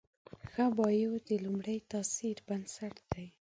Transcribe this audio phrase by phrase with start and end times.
[0.51, 3.27] ښه بایو د لومړي تاثر بنسټ دی.